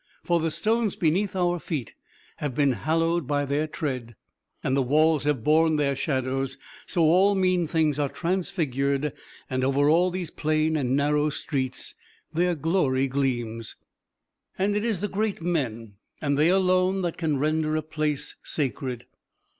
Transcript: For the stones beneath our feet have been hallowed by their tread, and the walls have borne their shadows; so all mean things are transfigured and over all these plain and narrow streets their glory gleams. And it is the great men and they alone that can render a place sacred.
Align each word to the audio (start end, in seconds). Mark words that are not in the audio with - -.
For 0.23 0.39
the 0.39 0.49
stones 0.49 0.95
beneath 0.95 1.35
our 1.35 1.59
feet 1.59 1.93
have 2.37 2.55
been 2.55 2.71
hallowed 2.71 3.27
by 3.27 3.45
their 3.45 3.67
tread, 3.67 4.15
and 4.63 4.75
the 4.75 4.81
walls 4.81 5.25
have 5.25 5.43
borne 5.43 5.75
their 5.75 5.95
shadows; 5.95 6.57
so 6.87 7.03
all 7.03 7.35
mean 7.35 7.67
things 7.67 7.99
are 7.99 8.09
transfigured 8.09 9.13
and 9.47 9.63
over 9.63 9.91
all 9.91 10.09
these 10.09 10.31
plain 10.31 10.75
and 10.75 10.95
narrow 10.95 11.29
streets 11.29 11.93
their 12.33 12.55
glory 12.55 13.05
gleams. 13.05 13.75
And 14.57 14.75
it 14.75 14.83
is 14.83 15.01
the 15.01 15.07
great 15.07 15.39
men 15.39 15.97
and 16.19 16.35
they 16.35 16.49
alone 16.49 17.03
that 17.03 17.17
can 17.17 17.37
render 17.37 17.75
a 17.75 17.83
place 17.83 18.37
sacred. 18.43 19.05